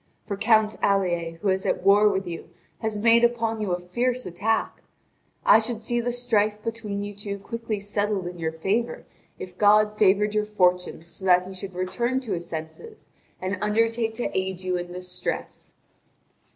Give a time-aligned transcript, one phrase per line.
[0.25, 4.25] For Count Alier, who is at war with you, has made upon you a fierce
[4.25, 4.81] attack.
[5.45, 9.05] I should see the strife between you two quickly settled in your favour
[9.37, 13.09] if God favoured your fortunes so that he should return to his senses
[13.39, 15.75] and undertake to aid you in this stress."